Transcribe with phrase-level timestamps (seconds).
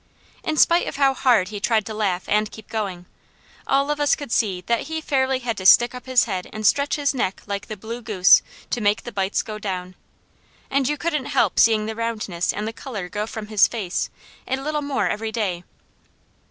[0.43, 3.05] In spite of how hard he tried to laugh, and keep going,
[3.67, 6.65] all of us could see that he fairly had to stick up his head and
[6.65, 8.41] stretch his neck like the blue goose,
[8.71, 9.93] to make the bites go down.
[10.71, 14.09] And you couldn't help seeing the roundness and the colour go from his face,
[14.47, 15.63] a little more every day.